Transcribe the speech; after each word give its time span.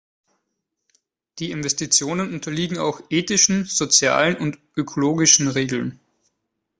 Die 1.37 1.51
Investitionen 1.51 2.33
unterliegen 2.33 2.79
auch 2.79 3.01
ethischen, 3.11 3.65
sozialen 3.65 4.35
und 4.35 4.57
ökologischen 4.75 5.47
Regeln. 5.47 5.99